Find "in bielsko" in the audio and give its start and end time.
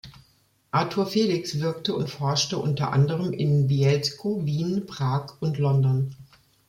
3.33-4.43